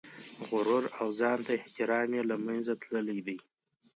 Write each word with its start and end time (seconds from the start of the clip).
غرور 0.49 0.83
او 0.99 1.07
ځان 1.19 1.39
ته 1.47 1.51
احترام 1.59 2.09
یې 2.17 2.21
له 2.29 2.35
منځه 2.45 2.73
تللي 2.81 3.19
دي. 3.27 3.37